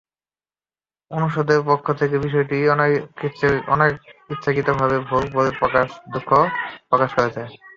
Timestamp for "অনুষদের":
1.11-1.59